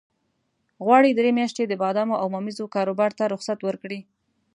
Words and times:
غواړي 0.85 1.09
درې 1.19 1.31
میاشتې 1.37 1.63
د 1.67 1.73
بادامو 1.83 2.15
او 2.21 2.27
ممیزو 2.35 2.65
کاروبار 2.75 3.11
ته 3.17 3.23
رخصت 3.33 3.59
ورکړي. 3.63 3.99